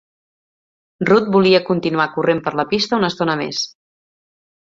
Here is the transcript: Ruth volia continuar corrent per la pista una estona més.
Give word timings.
Ruth 1.09 1.27
volia 1.35 1.59
continuar 1.67 2.07
corrent 2.15 2.41
per 2.47 2.53
la 2.61 2.67
pista 2.73 3.01
una 3.01 3.13
estona 3.15 3.39
més. 3.43 3.61